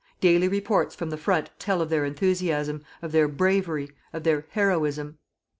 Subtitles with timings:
[0.19, 5.19] Daily reports from the front tell of their enthusiasm, of their bravery, of their heroism!